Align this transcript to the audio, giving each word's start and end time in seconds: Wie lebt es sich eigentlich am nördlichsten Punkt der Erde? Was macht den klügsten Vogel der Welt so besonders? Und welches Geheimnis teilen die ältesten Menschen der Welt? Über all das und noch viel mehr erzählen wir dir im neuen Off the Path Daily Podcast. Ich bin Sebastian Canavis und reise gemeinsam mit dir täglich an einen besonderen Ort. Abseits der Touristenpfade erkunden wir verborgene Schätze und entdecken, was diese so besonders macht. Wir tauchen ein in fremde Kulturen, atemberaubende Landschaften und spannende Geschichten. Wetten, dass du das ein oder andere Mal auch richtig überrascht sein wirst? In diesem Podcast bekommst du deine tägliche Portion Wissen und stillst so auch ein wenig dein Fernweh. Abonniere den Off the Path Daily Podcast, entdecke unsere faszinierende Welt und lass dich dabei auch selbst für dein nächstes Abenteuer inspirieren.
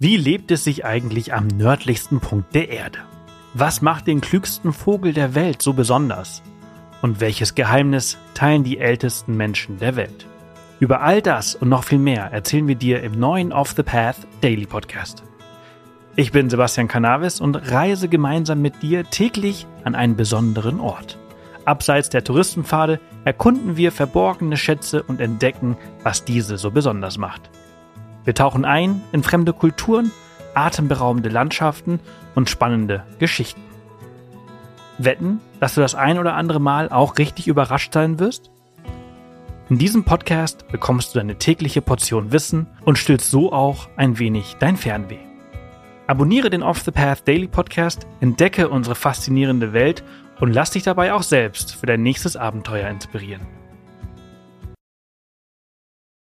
Wie 0.00 0.16
lebt 0.16 0.52
es 0.52 0.62
sich 0.62 0.84
eigentlich 0.84 1.34
am 1.34 1.48
nördlichsten 1.48 2.20
Punkt 2.20 2.54
der 2.54 2.68
Erde? 2.68 3.00
Was 3.54 3.82
macht 3.82 4.06
den 4.06 4.20
klügsten 4.20 4.72
Vogel 4.72 5.12
der 5.12 5.34
Welt 5.34 5.60
so 5.60 5.72
besonders? 5.72 6.40
Und 7.02 7.18
welches 7.18 7.56
Geheimnis 7.56 8.16
teilen 8.32 8.62
die 8.62 8.78
ältesten 8.78 9.36
Menschen 9.36 9.80
der 9.80 9.96
Welt? 9.96 10.26
Über 10.78 11.00
all 11.00 11.20
das 11.20 11.56
und 11.56 11.68
noch 11.68 11.82
viel 11.82 11.98
mehr 11.98 12.30
erzählen 12.30 12.68
wir 12.68 12.76
dir 12.76 13.02
im 13.02 13.18
neuen 13.18 13.52
Off 13.52 13.74
the 13.76 13.82
Path 13.82 14.18
Daily 14.40 14.66
Podcast. 14.66 15.24
Ich 16.14 16.30
bin 16.30 16.48
Sebastian 16.48 16.86
Canavis 16.86 17.40
und 17.40 17.56
reise 17.56 18.08
gemeinsam 18.08 18.62
mit 18.62 18.80
dir 18.84 19.02
täglich 19.02 19.66
an 19.82 19.96
einen 19.96 20.14
besonderen 20.14 20.78
Ort. 20.78 21.18
Abseits 21.64 22.08
der 22.08 22.22
Touristenpfade 22.22 23.00
erkunden 23.24 23.76
wir 23.76 23.90
verborgene 23.90 24.58
Schätze 24.58 25.02
und 25.02 25.20
entdecken, 25.20 25.76
was 26.04 26.24
diese 26.24 26.56
so 26.56 26.70
besonders 26.70 27.18
macht. 27.18 27.50
Wir 28.24 28.34
tauchen 28.34 28.64
ein 28.64 29.02
in 29.12 29.22
fremde 29.22 29.52
Kulturen, 29.52 30.10
atemberaubende 30.54 31.28
Landschaften 31.28 32.00
und 32.34 32.50
spannende 32.50 33.04
Geschichten. 33.18 33.62
Wetten, 34.98 35.40
dass 35.60 35.74
du 35.74 35.80
das 35.80 35.94
ein 35.94 36.18
oder 36.18 36.34
andere 36.34 36.60
Mal 36.60 36.88
auch 36.88 37.18
richtig 37.18 37.46
überrascht 37.46 37.92
sein 37.92 38.18
wirst? 38.18 38.50
In 39.70 39.78
diesem 39.78 40.04
Podcast 40.04 40.66
bekommst 40.68 41.14
du 41.14 41.18
deine 41.18 41.36
tägliche 41.36 41.82
Portion 41.82 42.32
Wissen 42.32 42.66
und 42.84 42.98
stillst 42.98 43.30
so 43.30 43.52
auch 43.52 43.88
ein 43.96 44.18
wenig 44.18 44.56
dein 44.58 44.76
Fernweh. 44.76 45.18
Abonniere 46.06 46.48
den 46.48 46.62
Off 46.62 46.80
the 46.80 46.90
Path 46.90 47.28
Daily 47.28 47.48
Podcast, 47.48 48.06
entdecke 48.20 48.70
unsere 48.70 48.94
faszinierende 48.94 49.74
Welt 49.74 50.02
und 50.40 50.54
lass 50.54 50.70
dich 50.70 50.84
dabei 50.84 51.12
auch 51.12 51.22
selbst 51.22 51.74
für 51.74 51.84
dein 51.84 52.02
nächstes 52.02 52.34
Abenteuer 52.34 52.88
inspirieren. 52.88 53.46